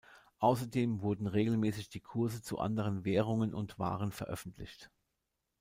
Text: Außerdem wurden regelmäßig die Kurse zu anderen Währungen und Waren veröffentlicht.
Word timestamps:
Außerdem 0.39 1.03
wurden 1.03 1.27
regelmäßig 1.27 1.89
die 1.89 1.99
Kurse 1.99 2.41
zu 2.41 2.57
anderen 2.57 3.05
Währungen 3.05 3.53
und 3.53 3.77
Waren 3.77 4.11
veröffentlicht. 4.11 4.89